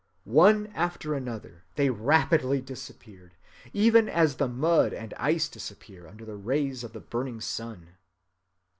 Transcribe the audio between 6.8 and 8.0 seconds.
of the burning sun.